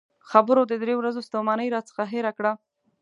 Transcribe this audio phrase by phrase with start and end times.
[0.29, 2.51] خبرو د درې ورځو ستومانۍ راڅخه هېره کړه.